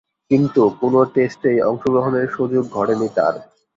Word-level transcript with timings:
কিন্তু 0.31 0.61
কোন 0.79 0.93
টেস্টেই 1.13 1.59
অংশগ্রহণের 1.61 2.27
সুযোগ 2.27 2.63
ঘটেনি 2.71 3.07
তার। 3.15 3.35